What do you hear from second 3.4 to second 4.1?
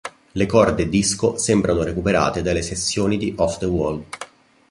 The Wall.